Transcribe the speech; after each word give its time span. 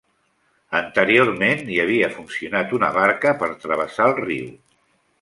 Anteriorment 0.79 1.61
hi 1.75 1.79
havia 1.85 2.11
funcionat 2.17 2.75
una 2.81 2.93
barca 2.99 3.37
per 3.45 3.55
travessar 3.67 4.11
el 4.13 4.21
riu. 4.27 4.53